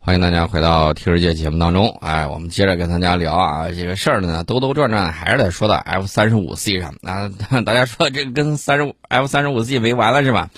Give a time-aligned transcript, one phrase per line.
[0.00, 1.98] 欢迎大家回到《听世界》节目当中。
[2.00, 7.30] 哎，我们接着跟大家聊啊，这个事儿呢，兜兜转转还是得说到 F 三十五 C 上啊。
[7.66, 10.48] 大家说这个跟三十五 F 三十五 C 没完了是吧？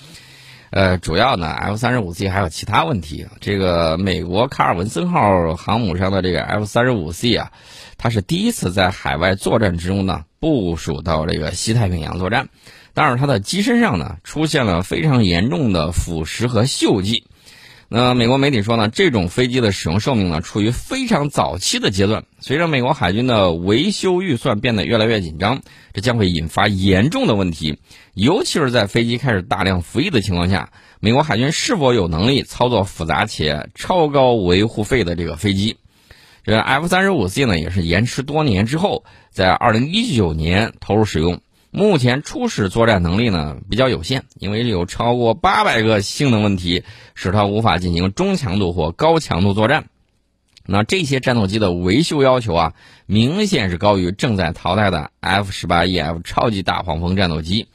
[0.69, 3.27] 呃，主要呢，F 三十五 C 还有其他问题。
[3.41, 7.51] 这个美国卡尔文森号航母上的这个 F 三十五 C 啊，
[7.97, 12.47] 它是第一次在海外作战之中呢部署到这个西太平洋作战，
[12.93, 17.25] 但是它的机身上呢出现了非常严重的腐蚀和锈迹。
[17.93, 22.23] 那美国媒体说呢，这种飞机的使用寿命呢处于非常早期的阶段。
[22.39, 27.79] 随着美国海军的维修预算变得越来越紧张，这将会引发严重的问题。
[28.13, 35.75] 尤其是在飞机开始大量服役的情况下，美国海军是否有能力操作复杂且超高维护费的这个飞机？
[36.45, 41.41] 这 F 三十五 C 呢，也是延迟多年之后，在二零一九年投入使用。
[41.73, 46.83] 目前初始作战能力呢比较有限，因为有超过八百个性能问题，
[47.15, 49.85] 使它无法进行中强度或高强度作战。
[50.65, 52.73] 那这些战斗机的维修要求啊，
[53.05, 57.67] 明显是高于正在淘汰的 F 十八 EF 超级大黄蜂战斗机。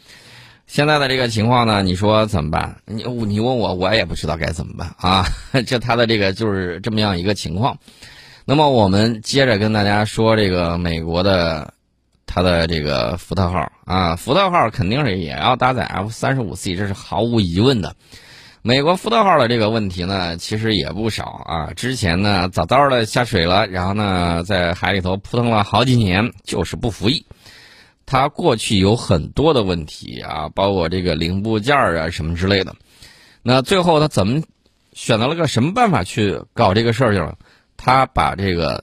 [0.66, 2.82] 现在的这个情况呢，你说怎么办？
[2.84, 5.24] 你你问我，我也不知道该怎么办啊。
[5.66, 7.78] 这它的这个就是这么样一个情况。
[8.44, 11.72] 那么我们接着跟大家说这个美国的。
[12.26, 17.94] 它的这个福特号啊，福特号肯定是也要搭载 F 三十五 C，这是毫无疑问的。
[18.62, 21.72] 美国福特号的这个问题呢，其实也不少啊。
[21.74, 27.24] 之前呢，早早的下水了，然后呢，在海里头扑腾了好几年，就是不服役。
[28.04, 32.74] 它过去有很多的问题啊，包括这个零部件啊什么之类的。
[33.42, 34.42] 那最后他怎么
[34.92, 37.38] 选择了个什么办法去搞这个事儿去了？
[37.76, 38.82] 他把这个。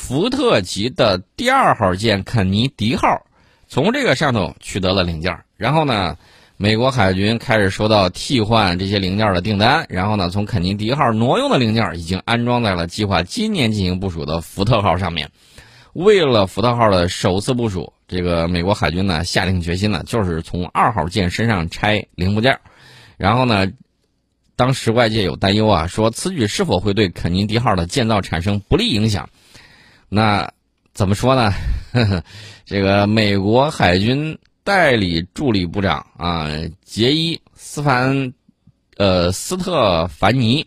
[0.00, 3.26] 福特级的第二号舰肯尼迪号，
[3.68, 6.16] 从这个上头取得了零件，然后呢，
[6.56, 15.30] 美国海军开始收到替换这些零件的订单，然后呢，从肯尼迪号挪用的零件已经安装在了计划今年进行部署的福特号上面。
[15.92, 22.58] 为了福特号的首次部署，这个美国海军呢下定决心呢，就是从二号舰身上拆零部件，
[23.18, 23.68] 然后呢，
[24.56, 29.28] 当时外界有担忧啊，说此举是否会对肯尼迪号的建造产生不利影响？
[30.12, 30.50] 那
[30.92, 31.52] 怎么说呢？
[31.92, 32.24] 呵 呵
[32.66, 36.48] 这个美国海军代理助理部长啊，
[36.84, 38.32] 杰伊·斯凡，
[38.96, 40.66] 呃，斯特凡尼，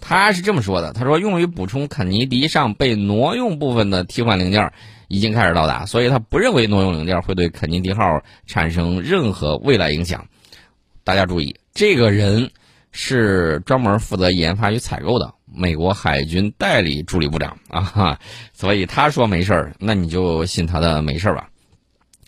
[0.00, 4.72] 他是这么说的：“他说，用于补充肯尼迪上被挪用部分的替换零件
[5.08, 8.02] 已经开始到达，所以他不认为挪用零件会对肯尼迪号
[8.46, 10.24] 产生任何未来影响。”
[11.02, 12.50] 大家注意，这个人
[12.92, 15.34] 是专门负责研发与采购的。
[15.56, 18.20] 美国海军代理助理部长啊，
[18.52, 21.48] 所以他说没事儿，那你就信他的没事儿吧。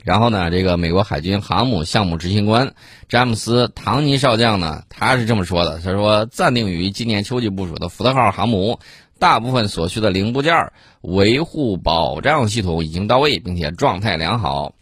[0.04, 2.72] 然后呢，这个美国海军航母项目执行官
[3.08, 8.78] 詹姆斯·唐尼少将呢，他是这么说的：他说，暂定于今年秋季部署的福特号航母，
[9.18, 10.72] 大部分所需的零部件、
[11.02, 14.74] 维护保障系统已经到位，并且状态良好。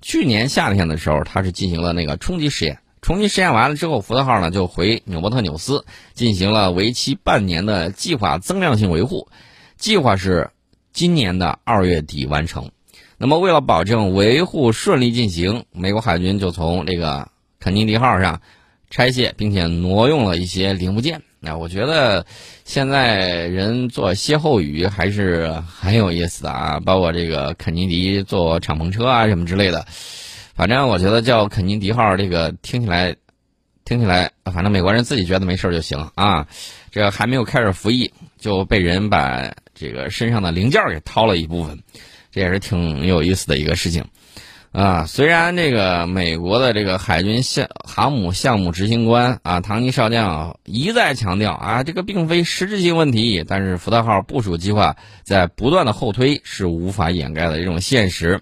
[0.00, 2.76] 去年夏天的时候，他是进行了那个冲击实验。
[3.02, 9.26] 重新实验完了之后，福特号呢就回纽波特纽斯进行了为期半年的计划增量性维护，
[9.76, 10.50] 计划是
[10.92, 12.70] 今年的二月底完成。
[13.18, 18.40] 那么为了保证维护顺利进行，美国海军就从这个肯尼迪号上
[18.88, 21.22] 拆卸并且挪用了一些零部件。
[21.40, 22.24] 那我觉得
[22.64, 29.84] 现在人做歇后语还是很有意思的啊，包括这个肯尼迪坐敞篷车啊什么之类的。
[30.54, 33.16] 反正我觉得叫肯尼迪号这个听起来，
[33.84, 36.46] 听起来，反正美国人自己觉得没事就行啊。
[36.90, 41.82] 这还没有开始服役，就被人把这个身上的零件给掏了一部分，
[42.30, 44.04] 这也是挺有意思的一个事情
[44.72, 45.06] 啊。
[45.06, 58.38] 虽然这个美国的这个海军项航母项目执行官啊，唐尼少将一再强调啊，这个并非实质性问题，但是福特号部署计划在不断的后推，是无法掩盖的一种现实。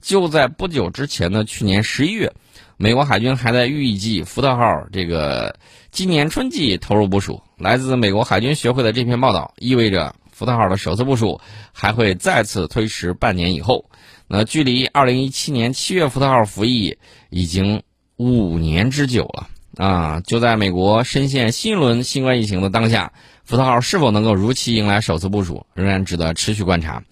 [0.00, 2.32] 就在不久之前的去年十一月，
[2.76, 5.58] 美国海军还在预计福特号这个
[5.90, 7.42] 今年春季投入部署。
[7.56, 11.40] 来自美国海军学会的这篇报道意味着福特号的首次部署
[11.72, 13.90] 还会再次推迟半年以后。
[14.28, 16.98] 那距离二零一七年七月福特号服役
[17.30, 17.82] 已经
[18.16, 20.20] 五年之久了啊！
[20.20, 23.12] 就在美国深陷新一轮新冠疫情的当下，
[23.44, 27.02] 福特号是否能够如期迎来首次部署，仍然值得持续观察。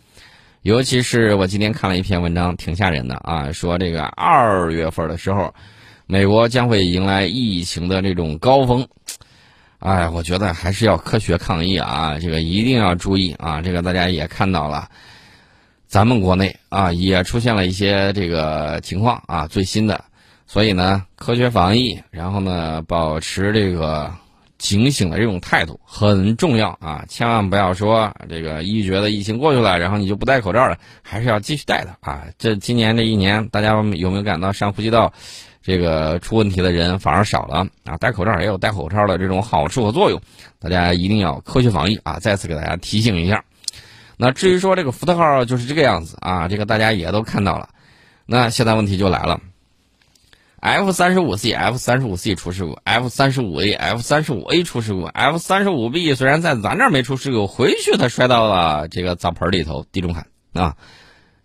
[0.66, 3.52] 尤其是我今天看了一篇文章，挺吓人的啊！
[3.52, 5.54] 说这个二月份的时候，
[6.08, 8.84] 美国将会迎来疫情的这种高峰。
[9.78, 12.18] 哎，我觉得还是要科学抗疫啊！
[12.20, 13.62] 这个一定要注意啊！
[13.62, 14.88] 这个大家也看到了，
[15.86, 20.02] 咱们国内啊也出现了一些这个情况啊，最新的。
[20.48, 24.12] 所以呢，科学防疫，然后呢，保持这个
[24.58, 27.04] 警醒的这种态度很重要啊！
[27.08, 32.24] 千万不要说这个一觉得疫情过去了，然后你就不戴口罩了，还是要继续戴的啊！
[32.38, 35.12] 这今年这一年，大家有没有感到上呼吸道
[35.62, 37.96] 这个出问题的人反而少了啊？
[37.98, 40.20] 戴口罩也有戴口罩的这种好处和作用，
[40.58, 42.18] 大家一定要科学防疫啊！
[42.18, 43.44] 再次给大家提醒一下。
[44.16, 47.68] 那至于说这个福特号就是这个样子啊，这个大家也都看到了。
[48.24, 49.38] 那现在问题就来了。
[50.58, 60.76] F 三十五 C、F 三十五 C 出事故，F 三十五 A、F 三十五 A 出事故，F 三十五 B 虽然在咱这儿没出事故，回去它摔到了这个澡盆里头，地中海啊，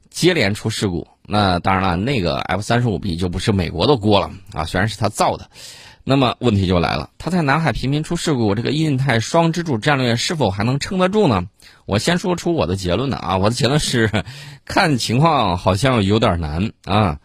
[0.09, 1.07] 接连出事故。
[1.27, 5.49] 那当然了，那个 F 三十五 B 就不是美国的锅了啊，虽然是他造的。
[6.03, 11.43] 那么问题就来了，他在南海频频出事故，这个印太双支柱战略是否还能撑得住呢？
[11.85, 14.09] 我先说出我的结论呢啊，我的结论是，
[14.65, 17.19] 看情况好像有点难啊。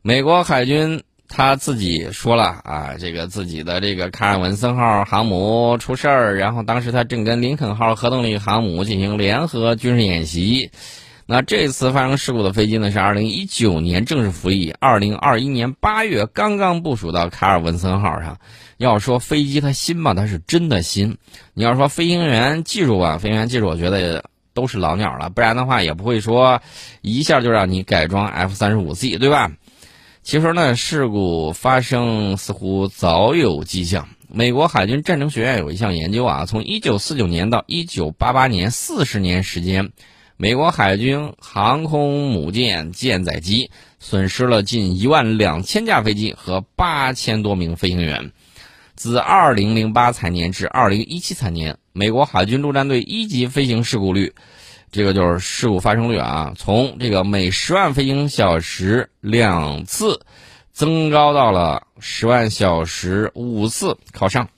[0.00, 1.04] 美国海军。
[1.32, 10.72] 他自己说了啊，这个自己的这个卡尔文森号航母出事儿，然后当时他正跟林肯号核动力航母进行联合军事演习。
[11.26, 18.36] 那这次发生事故的飞机呢，是二零一九年正式服役，二零二一年八月刚刚部署到卡尔文森号上。
[18.78, 21.16] 要说飞机它新吧，它是真的新。
[21.54, 26.60] 你要说飞行员技术吧，飞行员技术我觉得都是老鸟了，不然的话也不会说
[27.02, 29.52] 一下就让你改装 F 三十五 C，对吧？
[30.30, 34.08] 其实呢，事故发生似乎早有迹象。
[34.28, 39.90] 美国海军战争学院有一项研究啊，从1949年到1988年，四十年时间，
[40.36, 48.30] 美国海军航空母舰舰载机损失了近一万两千架飞机和八千多名飞行员。
[48.94, 54.34] 自2008财年至2017财年，美国海军陆战队一级飞行事故率。
[54.92, 60.20] 这个就是事故发生率啊，从这个每十万飞行小时两次，
[60.72, 64.48] 增高到了十万小时五次，靠上。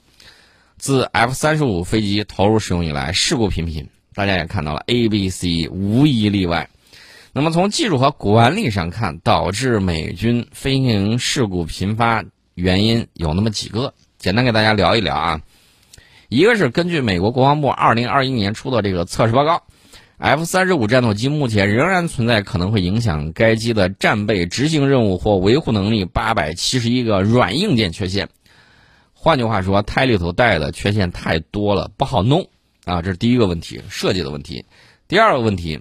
[0.79, 6.71] 自 F 三十五飞机投入使用以来，事故频频，大家也看到了，A、B、C 无一例外。
[7.35, 12.25] 那么从技术和管理上看，导致美军飞行事故频发
[12.55, 15.41] 原因有那么几个，简单给大家聊一聊啊。
[16.31, 19.65] 一个是根据美国国防部二零二一年出的这个测试报告。
[20.23, 28.29] F 三十五战斗机目前仍然存在可能会影响该机的战备执行任务或维护能力八百七十一个软硬件缺陷。
[29.13, 32.47] 换句话说，胎里头带的缺陷太多了，不好弄
[32.85, 33.03] 啊！
[33.03, 34.65] 这是第一个问题，设计的问题。
[35.09, 35.81] 第二个问题，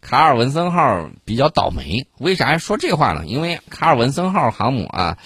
[0.00, 2.06] 卡尔文森号比较倒霉。
[2.16, 3.26] 为啥说这话呢？
[3.26, 5.18] 因为卡尔文森号航母啊，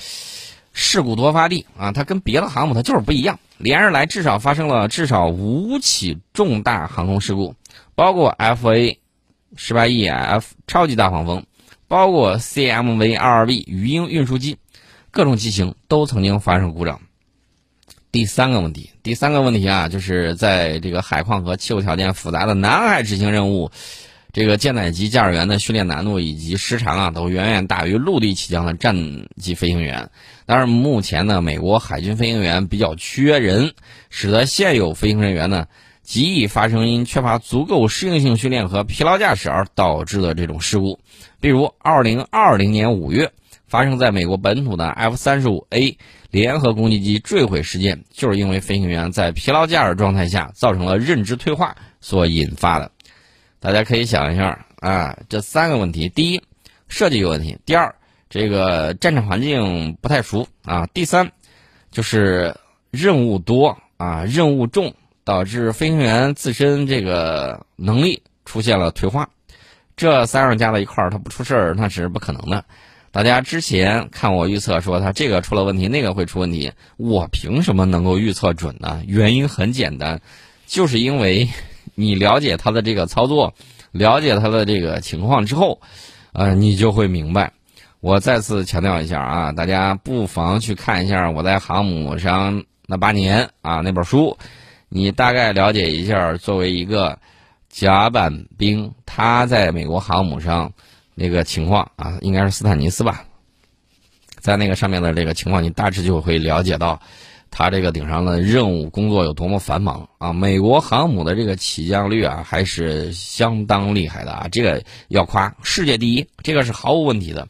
[0.72, 7.54] 事故多发地啊，它跟别的航母它就是不一样，连日来至少发生了至少五起重大航空事故。
[7.96, 9.00] 包括 F A
[9.56, 11.44] 十八 E F 超级大黄蜂，
[11.88, 14.58] 包括 C M V 二二 B 鱼鹰运输机，
[15.10, 17.00] 各种机型都曾经发生故障。
[18.12, 23.70] 第三个问题，第三个问题啊，就是在这个海况和气候条件复杂的南海执行任务，
[24.30, 28.94] 这个舰载机驾驶员的训练难度以及时长啊，都远远大于陆地起降的战
[29.36, 30.10] 机飞行员。
[30.44, 33.72] 但是目前呢，美国海军飞行员比较缺人，
[34.10, 35.66] 使得现有飞行人员呢。
[36.06, 41.00] 极易发生因缺乏足够适应性训练和疲劳驾驶而导致的这种事故，
[41.40, 43.32] 比如2020年5月
[43.66, 45.96] 发生在美国本土的 F-35A
[46.30, 52.92] 联合攻击机坠毁事件，就是因为飞行员在疲劳驾驶状态下造成了认知退化所引发的。
[53.58, 56.40] 大家可以想一下啊，这三个问题：第一，
[56.86, 57.92] 设计有问题；第二，
[58.30, 61.32] 这个战场环境不太熟啊；第三，
[61.90, 62.54] 就是
[62.92, 64.94] 任务多啊，任务重。
[65.26, 69.28] 导致飞行员自身这个能力出现了退化，
[69.96, 72.64] 这三样加在一块儿，它不出事儿那是不可能的。
[73.10, 79.02] 大家之前看我预测说它这个出了问题，那个会出问题，我凭什么能够预测准呢？
[79.04, 80.20] 原因很简单，
[80.64, 81.48] 就是因为
[81.96, 83.52] 你了解它的这个操作，
[83.90, 85.80] 了解它的这个情况之后，
[86.34, 87.52] 呃，你就会明白。
[87.98, 94.38] 我再次强调一下啊，大家不妨去看一下我在航母上那八年啊那本书。
[94.88, 97.18] 你大概了解一下，作为一个
[97.68, 100.72] 甲板兵，他在美国航母上
[101.14, 103.24] 那个情况啊，应该是斯坦尼斯吧，
[104.40, 107.00] 在那个上面的这个情况，你大致就会了解到，
[107.50, 110.32] 他这个顶上的任务工作有多么繁忙啊。
[110.32, 117.48] 美国航母的这个起降率啊，还是相当厉害的啊，这个要夸，世界第一，这个是毫无问题的。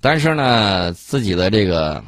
[0.00, 2.02] 但是呢，自己的这个。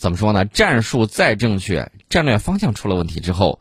[0.00, 0.46] 怎么说呢？
[0.46, 3.60] 战术再正确，战略方向出了问题之后，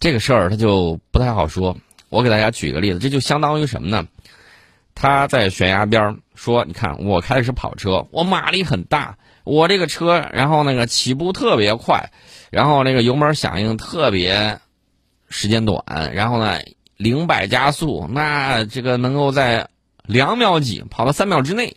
[0.00, 1.76] 这个事儿他就不太好说。
[2.08, 4.08] 我给大家举一个例子，这就相当于什么呢？
[4.96, 12.10] 他在悬崖边儿说：“你看，我开的是跑车，我马力很大，我这个车，然后那个起步特别快，
[12.50, 14.58] 然后那个油门响应特别
[15.28, 16.58] 时间短，然后呢
[16.96, 19.68] 零百加速，那这个能够在
[20.02, 21.76] 两秒几跑到三秒之内，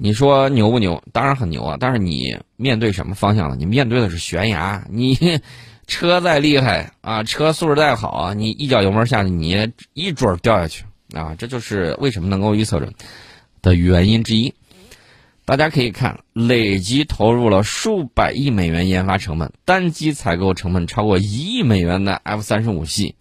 [0.00, 1.02] 你说牛不牛？
[1.12, 1.76] 当然很牛啊！
[1.80, 3.56] 但是你面对什么方向呢？
[3.58, 5.18] 你面对的是悬崖，你
[5.88, 11.34] 车再厉害啊，车素质再好啊，你一脚油门下去，你一准掉下去啊！
[11.36, 12.94] 这就是为什么能够预测准
[13.60, 14.54] 的原因之一。
[15.44, 23.16] 大家可以看，累计投入了数百亿美元研发成本，单机采购成本超过一亿美元的 F 三十五系，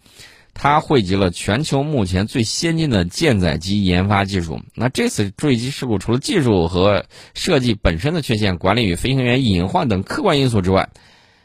[0.59, 4.59] 它汇集了全球目前最先进的舰载机研发技术。
[4.73, 10.89] 那这次坠机事故除了技术和设计本身的缺陷、管理与飞行员隐患等客观因素之外，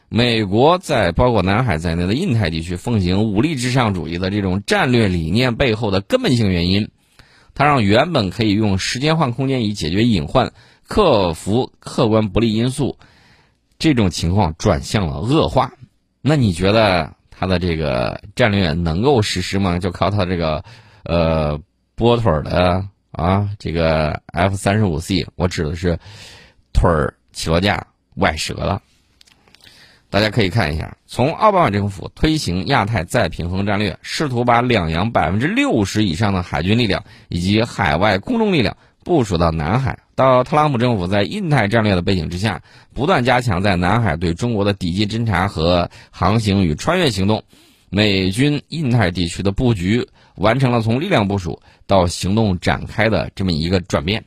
[0.09, 6.89] 美国在包括南海在内的印太地区奉行武力至上主义的这种战略理念背后的根本性原因，
[7.53, 10.53] 它让原本可以用时间换空间以解决隐患。
[10.85, 12.97] 克服客观不利因素，
[13.79, 15.75] 这种情况转向了恶化。
[16.21, 19.77] 那你觉得他的这个战略能够实施吗？
[19.79, 20.63] 就靠他这个
[21.03, 21.59] 呃
[21.93, 25.99] 波腿的啊，这个 F 三十五 C，我指的是
[26.71, 28.81] 腿儿起落架崴折了。
[30.09, 39.99] 大家可以看一下，从奥巴马政府推行亚太再平衡战略，试图把两洋百分之六十以上的海军力量以及海外空中力量部署到南海。
[40.15, 42.61] 到特朗普政府在印太战略的背景之下，
[42.93, 47.43] 不断加强在南海对中国的抵击侦察和航行与穿越行动，
[47.89, 54.25] 美军印太地区的布局完成了从力量部署到行动展开的这么一个转变。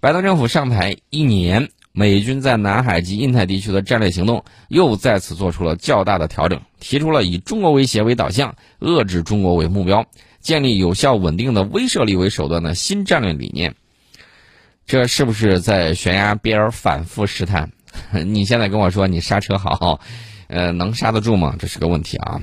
[0.00, 10.06] 拜登政府上台一年，美军在南海及印太地区的战略行动又再次做出了较大的调整，提出了以中国威胁为导向、遏制中国为目标、
[10.40, 13.74] 建立有效稳定的威慑力为手段的新战略理念。
[14.86, 17.72] 这是不是在悬崖边反复试探？
[18.24, 20.00] 你现在跟我说你刹车好，
[20.48, 21.56] 呃，能刹得住吗？
[21.58, 22.40] 这是个问题啊。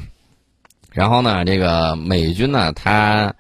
[0.91, 3.33] 然后呢，这个美军呢，他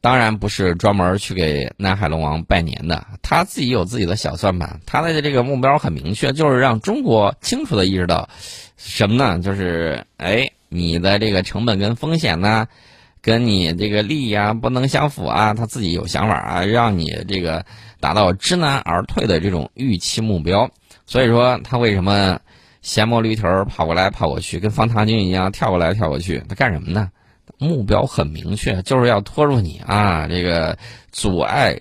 [0.00, 4.80] 当然不是专门去给南海龙王拜年的，他自己有自己的小算盘。
[4.86, 8.28] 他的这个目标很明确，就是让中国清楚的意识到
[8.76, 9.38] 什么呢？
[9.38, 12.68] 就是哎，你的这个成本跟风险呢，
[13.24, 15.54] 跟你这个利益啊不能相符啊。
[15.54, 17.64] 他自己有想法啊，让你这个。
[18.00, 20.70] 达到知难而退的这种预期目标，
[21.06, 22.38] 所以说他为什么
[22.82, 26.42] 闲摸驴头跑过来跑过去，跟方唐镜一样跳过来跳过去？
[26.46, 27.10] 他干什么呢？
[27.56, 30.26] 目标很明确，就是要拖住你啊！
[30.28, 30.76] 这个
[31.12, 31.80] 阻碍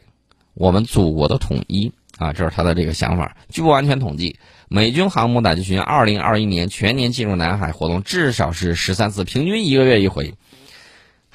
[0.53, 3.35] 我们祖国的统一啊，这是他的这个想法。
[3.49, 4.37] 据不完全统计，
[4.69, 10.35] 美军航母打击群2021年全年进入南海活动至少是十三次，平均一个月一回，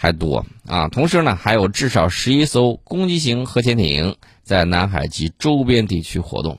[0.01, 0.87] 还多啊！
[0.87, 4.15] 同时呢，还有至少十一艘攻击型核潜艇。
[4.45, 6.59] 在南海及周边地区活动，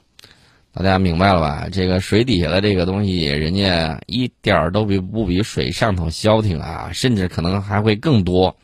[0.74, 1.70] 大家明白了吧？
[1.72, 8.56] 这个水底下的这个东西，人家一点儿都比不比水上头消停啊，甚至可能还会更多。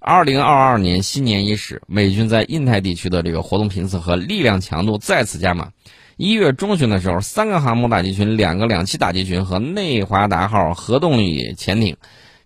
[0.00, 5.70] 二零二二年新年伊始，美军在印太地区的这个活动频次和力量强度再次加码。
[6.18, 11.96] 一月中旬的时候，三个航母打击群、两个两栖打击群和内华达号核动力潜艇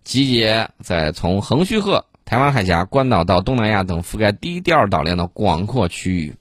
[0.06, 2.04] 集结在从横须贺。
[2.25, 6.34] 台湾海峡、关岛到东南亚等覆盖低调岛链的广阔区域，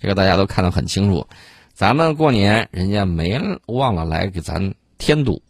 [0.00, 1.26] 这个大家都看得很清楚。
[1.72, 5.40] 咱们过年，人家没忘了来给咱添堵。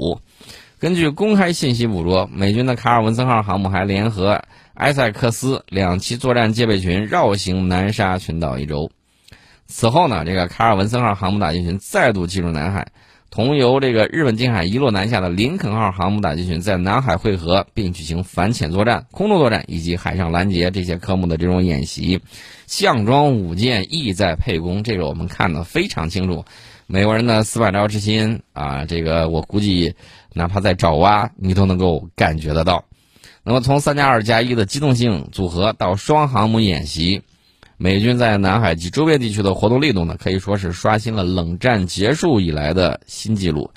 [0.79, 4.43] 根据公开信息捕捉，美军的卡尔文森号航母还联合
[4.75, 8.91] 埃塞克斯两栖作战戒备群绕行南沙群岛一周。
[9.67, 12.89] 此后呢，这个卡尔文森号航母打击群再度进入南海。
[13.35, 22.21] 同由这个日本近海一落南下的林肯号航母打击群在南海汇合，并举行反潜作战、空中作战以及海上拦截这些科目的这种演习，
[22.69, 24.85] 项庄舞剑，意在沛公。
[24.85, 26.45] 这个我们看得非常清楚。
[26.87, 29.97] 美国人的死板招之心啊，这个我估计
[30.33, 32.85] 哪怕在爪哇，你都能够感觉得到。
[33.43, 37.23] 那么从三加二加一的机动性组合到双航母演习。
[37.85, 43.71] 美军在南海及周边地区的活动力度呢，可以说是刷新了冷战结束以来的新纪录。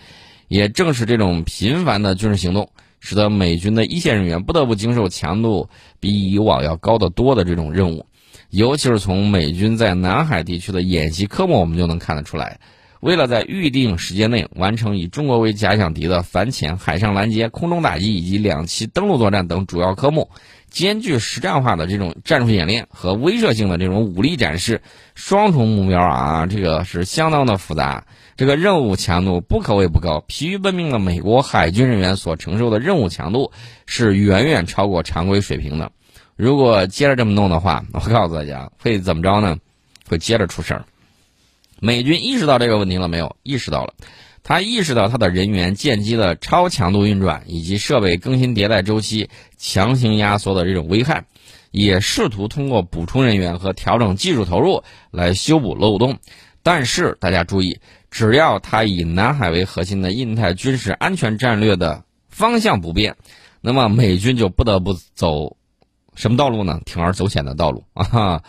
[0.47, 2.69] 也正是这种频繁的军事行动，
[3.01, 5.67] 使得美军的一线人员不得不经受强度
[5.99, 8.05] 比以往要高得多的这种任务。
[8.49, 12.61] 尤其是从美军在南海地区的演习科目，我们就能看得出来。
[12.99, 20.29] 为了在预定时间内完成以中国为假想敌的反潜、海上拦截、空中打击以及两栖登陆作战等主要科目。
[20.69, 24.81] 兼具实战化的这种战术演练和威慑性的这种武力展示，
[25.15, 28.05] 双重目标啊，这个是相当的复杂。
[28.35, 33.51] 这个任务强度不可谓不高，疲于奔命的美国海军人员所承受的任务强度
[33.85, 35.91] 是远远超过常规水平的。
[36.35, 39.57] 如果接着这么弄的话，我告诉大家会怎么着呢？
[40.09, 40.85] 会接着出事儿。
[41.79, 43.35] 美军意识到这个问题了没有？
[43.43, 43.93] 意识到了，
[44.43, 51.25] 他意识到他的人员、舰机的超强度运转以及设备更新迭代周期强行压缩的这种危害，
[51.71, 56.17] 也试图通过补充人员和调整技术投入来修补漏洞。
[56.63, 57.79] 但是大家注意，
[58.09, 63.15] 只要他以南海为核心的印太军事安全战略的方向不变，
[63.61, 65.55] 那么美军就不得不走
[66.15, 66.81] 什么道路呢？
[66.85, 68.41] 铤而走险的道路啊，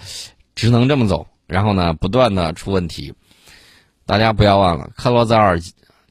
[0.55, 1.27] 只能这么走。
[1.47, 3.15] 然后呢，不断的出问题。
[4.09, 5.61] 大家不要忘了，克罗泽尔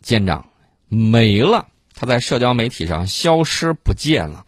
[0.03, 0.45] 舰长
[0.87, 4.45] 没了，他在社交媒体上消失不见了。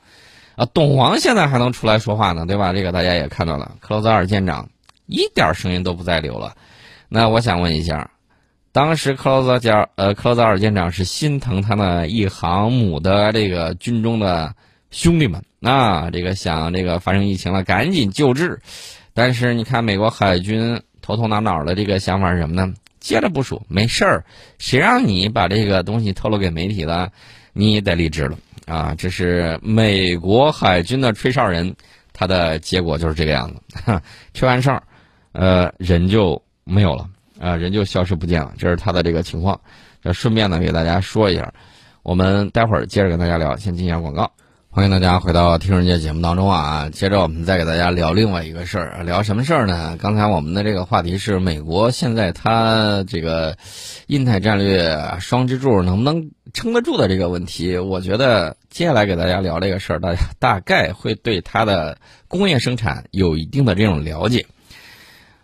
[0.55, 2.73] 啊，董王现在还能出来说话呢，对吧？
[2.73, 4.69] 这个大家也看到了，克罗泽尔舰长
[5.07, 6.55] 一点声音都不再留了。
[7.07, 8.11] 那我想问一下，
[8.71, 14.53] 当时克罗泽尔呃克罗泽尔舰长是心疼他那一航母的这个军中的
[14.91, 18.61] 兄弟们啊，这个想这个发生疫情了赶紧救治，
[19.15, 22.71] 但是你看美国海军头头脑脑的这个想法是什么呢？
[22.99, 24.25] 接着部署，没事儿，
[24.57, 27.11] 谁让你把这个东西透露给媒体了，
[27.53, 28.95] 你也得离职了啊！
[28.97, 31.75] 这是美国海军的吹哨人，
[32.13, 34.01] 他的结果就是这个样子，
[34.33, 34.83] 吹完哨，
[35.31, 36.41] 呃，人就。
[36.71, 39.59] 没有了啊，人就消失不见了，这是他的这个情况。
[40.03, 41.51] 这顺便呢，给大家说一下，
[42.03, 44.31] 我们待会儿接着跟大家聊，先进一下广告。
[44.71, 49.97] 欢迎大家回到《听人界》节目当中啊，接着我们再给大家聊另外一个事儿，聊什么事儿呢？
[49.99, 53.57] 刚才我们的这个话题是美国现在它这个
[54.05, 57.79] 印太战略双支柱能不能撑得住的这个问题。
[57.79, 61.97] 我觉得接下来给大家聊这个事儿，大家大概会对它的
[62.27, 64.45] 工业生产有一定的这种了解。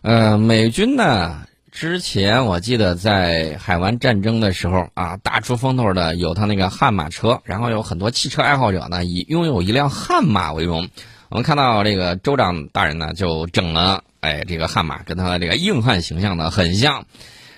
[0.03, 10.87] 呃，美军呢，之前我记得在海湾战争的时候啊，大出风头的有他那个悍马车，然后有很多汽车爱好者呢以拥有一辆悍马为荣。
[11.27, 17.05] 我们看到这个州长大人呢就整了，哎，这个悍马跟他的这个硬汉形象呢很像。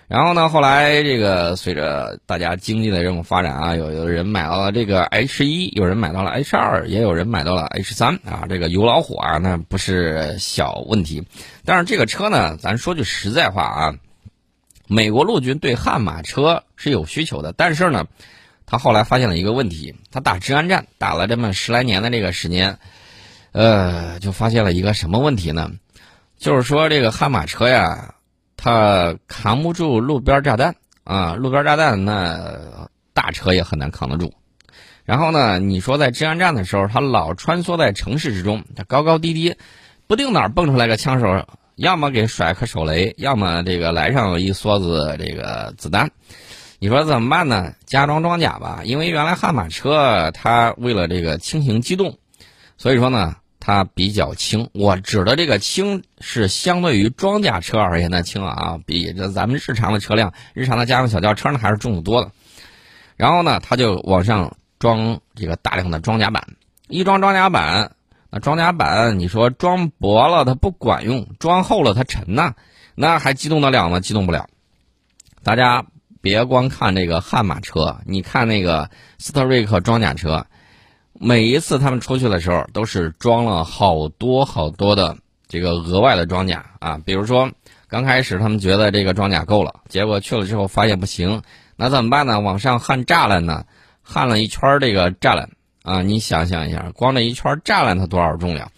[0.07, 11.23] 然后呢，后来这个随着大家经济的这种发展啊，有有人买到了这个 H 一，有人买到了 H 二，也有人买到了 H 三啊，这个油老虎啊，那不是小问题。
[11.65, 13.95] 但是这个车呢，咱说句实在话啊，
[14.87, 18.07] 美国陆军对悍马车是有需求的，但是呢，
[18.65, 22.79] 他后来发现了一个问题，他打治安战打了这么十来年的这个时间，
[23.51, 25.71] 呃，就发现了一个什么问题呢？
[26.37, 28.13] 就是说这个悍马车呀。
[28.59, 31.35] 它扛不住路边炸弹啊！
[31.35, 34.33] 路边炸弹那大车也很难扛得住。
[35.05, 39.55] 然后呢，你说在治安战的时候，它老穿梭在城市之中，它高高低低，
[40.07, 46.11] 不定哪儿蹦出来个枪手，要么给甩颗手雷，要么这个来上一梭子这个子弹。
[46.79, 47.73] 你说怎么办呢？
[47.85, 52.17] 加装装甲吧，因为原来悍马车它为了这个轻型机动，
[52.77, 53.37] 所以说呢。
[53.59, 62.31] 它比较轻，我指的这个轻是相对于装甲车而言的轻啊，比这咱们日常的车辆、日常的家用小轿车呢还是重得多的。
[63.17, 66.47] 然后呢，它就往上装这个大量的装甲板，
[66.87, 67.91] 一装装甲板，
[68.29, 72.53] 那装甲板你说装薄了它不管用，装厚了它沉呐，
[72.95, 73.99] 那还机动得了吗？
[73.99, 74.47] 机动不了。
[75.43, 75.85] 大家
[76.21, 80.45] 别光看这个悍马车，你看那个斯特瑞克装甲车。
[81.19, 86.99] 每一次他们出去的时候，都是装了好多好多的这个额外的装甲啊。
[87.03, 87.49] 比如说，
[87.87, 91.41] 刚开始他们觉得这个装甲够了，结果去了之后发现不行，
[91.75, 92.39] 那怎么办呢？
[92.39, 93.65] 往上焊栅栏呢？
[94.03, 95.49] 焊了一圈这个栅栏
[95.87, 98.71] 啊，你想象一下，光这一圈栅栏它多少重量？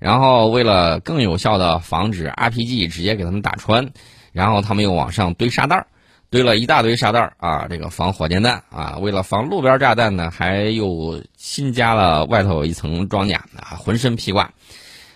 [0.00, 3.92] 然后为了更有效的防止 RPG 直接给他们打穿，
[4.32, 5.86] 然后他们又往上堆沙袋儿。
[6.28, 14.50] 堆了一大堆沙袋儿啊，这个防火箭弹啊，为了防路边炸弹呢，还又新加了外头一层装甲啊，浑身披挂。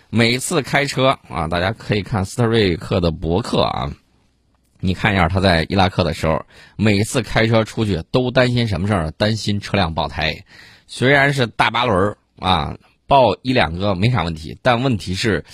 [0.09, 3.91] 每次开车啊，大家可以看斯特瑞克的博客啊，
[4.79, 6.45] 你看一下他在伊拉克的时候，
[6.77, 9.11] 每次开车出去都担心什么事儿？
[9.11, 10.45] 担心车辆爆胎。
[10.93, 12.75] 虽然是大八轮啊，
[13.07, 15.45] 爆一两个没啥问题，但问题是，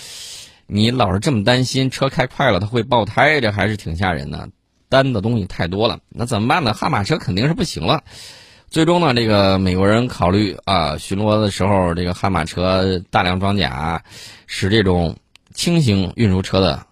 [0.66, 4.48] 你老是这么担心车开快了它会爆胎，这还是挺吓人的。
[4.88, 6.74] 担的东西太多了，那怎么办呢？
[6.74, 8.02] 悍马车肯定是不行了。
[8.68, 14.02] 最终呢，这个美国人考虑啊，巡逻的时候，这个悍马车大量装甲，
[14.48, 15.16] 使这种
[15.54, 16.84] 轻型运输车的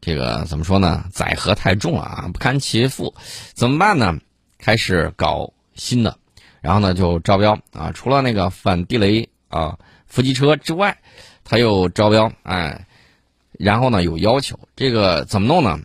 [0.00, 1.04] 这个怎么说呢？
[1.12, 3.14] 载荷太重了啊，不堪其负。
[3.54, 4.18] 怎么办呢？
[4.58, 6.18] 开始搞新的，
[6.62, 10.96] 然后呢就招标啊，除了那个反地雷啊伏击车之外，
[11.44, 12.86] 他又招标哎，
[13.58, 15.78] 然后呢有要求，这个怎么弄呢？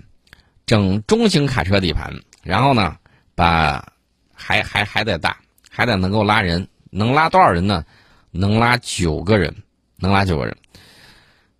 [0.65, 2.13] 整中型卡车底盘，
[2.43, 2.97] 然后呢，
[3.35, 3.93] 把
[4.33, 5.37] 还还还得大，
[5.69, 7.83] 还得能够拉人，能拉多少人呢？
[8.31, 9.55] 能拉九个人，
[9.95, 10.55] 能拉九个人。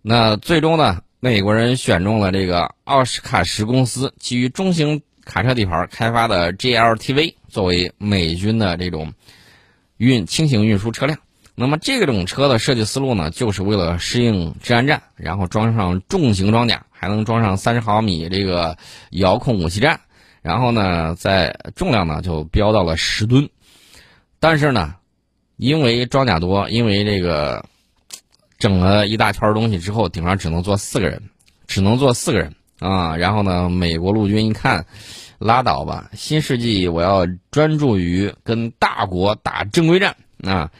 [0.02, 9.13] 那最终呢，美国人选中了这个奥斯卡什公司基于中型卡车底盘开发的 GLTV 作为美军的这种
[9.98, 11.20] 运轻型运输车辆。
[11.54, 18.78] 那么这种车的设计思路呢，就是为了适应治安战，然后装上重型装甲，还能装上三十毫米这个
[19.10, 20.00] 遥控武器站，
[20.42, 23.50] 然后呢，在重量呢就飙到了十吨。
[24.40, 24.96] 但是呢，
[25.58, 27.66] 因为装甲多，因为这个
[28.60, 31.30] 整了一大圈东西之后，顶上只能坐四个人，
[31.68, 33.16] 只能坐四个人啊。
[33.18, 34.86] 然后呢，美国陆军一看，
[35.40, 40.72] 拉倒吧，新世纪我要专注于跟大国打正规战啊。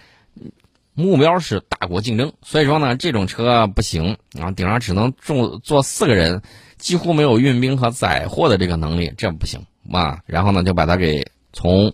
[0.94, 6.42] 目标是大国竞争，所以说呢，这种车不行啊，顶上只能坐坐四个人，
[6.80, 10.20] 几乎没有运兵和载货的这个能力，这不行啊。
[10.26, 11.94] 然后呢，就把它给从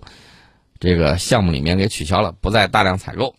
[0.79, 3.35] 这个项目里面给取消了，不再大量采购。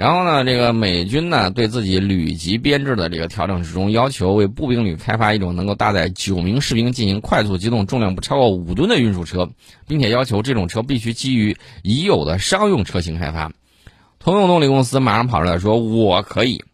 [0.00, 9.50] 然后呢，这个美军呢，对自己旅级编制的这个调整之中，要求为步兵旅开发一种能够搭载九名士兵进行快速机动、重量不超过五吨的运输车，
[9.86, 13.52] 并且要求这种车必须基于已有的商用车型开发。
[14.18, 16.64] 通用动力公司马上跑出来说：“我可以，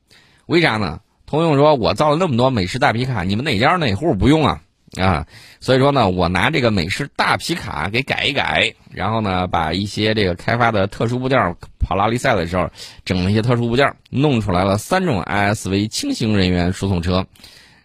[0.47, 4.61] 为啥呢？”通用说：“我造了那么多美式大皮卡，你们哪家哪户不用啊？
[4.97, 5.27] 啊，
[5.61, 12.71] 所以说呢，我拿这个美式大皮卡给改一改，然后呢，把一些这个开发的特殊部件跑拉力赛的时候
[13.05, 17.27] 整了一些特殊部件，弄出来了三种 ISV 轻型人员输送车。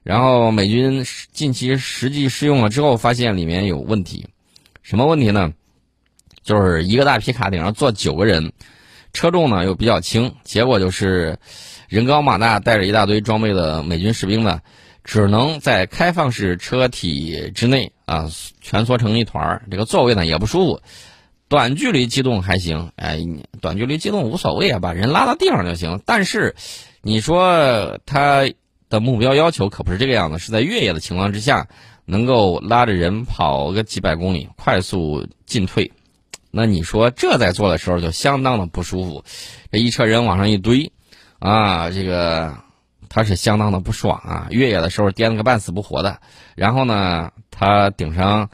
[0.03, 4.27] 然后美军近期实际试用了之后，发现里面有问题，
[4.81, 5.53] 什么问题呢？
[6.43, 8.51] 就是一个大皮卡顶上坐九个人。”
[9.13, 11.37] 车重呢又比较轻，结果就是
[11.89, 14.61] 人高马大、带着一大堆装备的美军士兵呢，
[15.03, 18.29] 只能在开放式车体之内啊
[18.61, 19.63] 蜷缩成一团儿。
[19.71, 20.81] 这个座位呢也不舒服，
[21.47, 23.19] 短距离机动还行，哎，
[23.61, 26.01] 短距离机动无所谓啊，把人拉到地方就行。
[26.05, 26.55] 但是
[27.01, 28.49] 你说他
[28.89, 31.67] 的目标要求可不是这个样子，是在越野的情况之下，
[32.05, 35.91] 能够拉着人跑个几百公里，快速进退。
[36.51, 39.23] 那你说这在做的时候就相当的不舒服，
[39.71, 40.91] 这一车人往上一堆，
[41.39, 42.57] 啊，这个
[43.13, 44.47] 他是相当的不爽啊！
[44.51, 46.17] 越野的时候颠了个半死不活的，
[46.55, 48.49] 然后呢，他顶上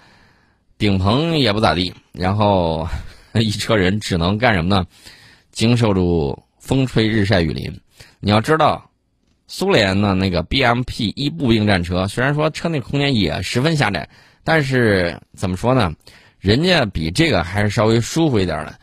[0.79, 2.87] 顶棚也不咋地，然后
[3.37, 4.87] 一车人只能干什么呢？
[5.51, 7.79] 经受住风吹日晒雨淋。
[8.19, 8.89] 你要知道，
[9.45, 14.09] 苏联的那个 BMP 一步兵战车，虽然说车内空间也十分狭窄，
[14.43, 15.93] 但是怎么说呢？
[16.39, 18.79] 人家比这个还是稍微舒服一点的，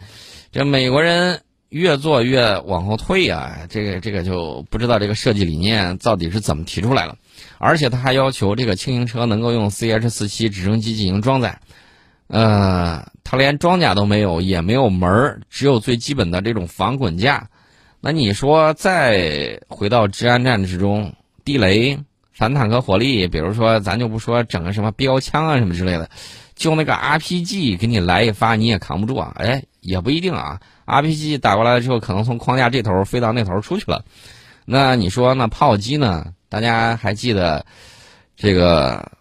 [0.53, 1.41] 这美国人
[1.75, 7.17] 越做越往后退啊，这个这个就不知道这个设计理念到底是怎么提出来了，
[7.59, 11.59] 而且他还要求这个轻型车能够用 CH 四七直升机进行装载，
[12.29, 17.49] 呃，他连装甲都没有，也没有门，只有最基本的这种防滚架，
[18.01, 21.13] 那你说再回到治安战之中，
[21.45, 21.99] 地雷、
[22.33, 26.09] 反坦克火力，比如说咱就不说整个什么标枪啊什么之类的。
[26.55, 29.35] 就那个 RPG 给你来一发，你也扛不住啊！
[29.35, 30.61] 哎，也不一定啊。
[30.87, 34.05] RPG 打过来了之后，可能从框架这头飞到那头出去了。
[34.65, 36.33] 那你说那炮击呢？
[36.49, 37.67] 大家还记得
[38.37, 39.13] 这个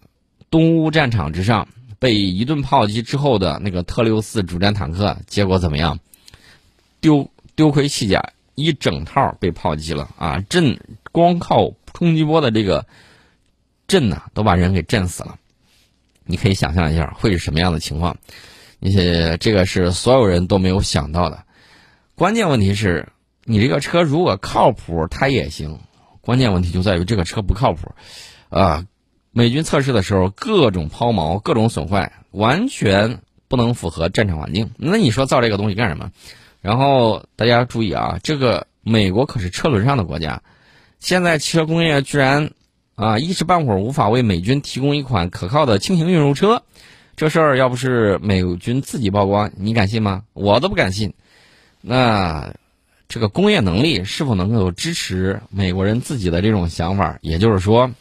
[0.52, 6.00] 东乌战场之上被一顿炮击之后的那个特六四主战坦克，结果怎么样？
[7.02, 8.24] 丢丢盔弃甲，
[8.56, 10.40] 一整套被炮击了啊！
[10.48, 10.80] 震
[11.12, 12.86] 光靠冲击波的这个
[13.88, 15.38] 震呐，都把人给震死了。
[16.26, 18.16] 你可以想象一下会是什么样的情况，
[18.80, 21.44] 而且这个是所有人都没有想到的。
[22.16, 23.10] 关键问题是，
[23.44, 25.80] 你这个车如果靠谱，它也行。
[26.22, 27.92] 关键问题就在于这个车不靠谱。
[28.50, 28.86] 啊，
[29.32, 34.72] 美军测试的时候各种抛锚、各种损坏，完全不能符合战场环境。
[34.78, 36.12] 那你说造这个东西干什么？
[36.62, 40.44] 然后大家注意啊，这个美国可是车轮上的国家，
[41.00, 42.52] 现在汽车工业居然。
[42.96, 46.62] 啊，一时半会儿无法为美军提供一款可靠的轻型运输车，
[47.16, 50.26] 这事儿要不是美军自己曝光，你敢信吗？
[50.34, 51.16] 我都不敢信。
[51.86, 52.54] 那
[53.10, 57.18] 这个工业能力是否能够支持美国人自己的这种想法？
[57.20, 57.92] 也就是说，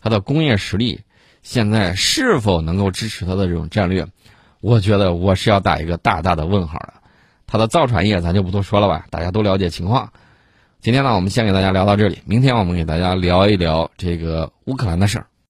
[0.00, 1.02] 它的工业实力
[1.40, 4.04] 现在是否能够支持它的这种战略？
[4.60, 6.94] 我觉得我是要打一个大大的问号的。
[7.46, 10.12] 它的造船业咱就不多说了吧，大家都了解情况。
[10.80, 12.18] 今天呢，我们先给大家聊到这里。
[12.24, 15.26] 明天我们给大家聊一聊这个乌克兰的事儿。